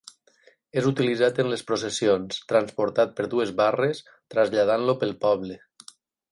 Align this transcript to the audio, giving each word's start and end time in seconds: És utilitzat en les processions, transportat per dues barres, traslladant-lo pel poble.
És 0.81 0.87
utilitzat 0.91 1.41
en 1.43 1.49
les 1.55 1.63
processions, 1.67 2.41
transportat 2.53 3.13
per 3.21 3.27
dues 3.35 3.53
barres, 3.63 4.03
traslladant-lo 4.35 5.01
pel 5.05 5.17
poble. 5.29 5.63